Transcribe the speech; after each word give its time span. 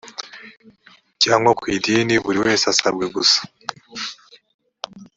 cyangwa 1.23 1.51
ku 1.59 1.65
idini 1.75 2.15
buri 2.23 2.39
wese 2.45 2.65
asabwe 2.73 3.05
gusa 3.15 3.39